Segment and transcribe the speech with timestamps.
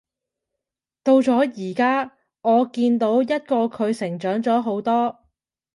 [1.03, 5.19] 到咗而家，我見到一個佢成長咗好多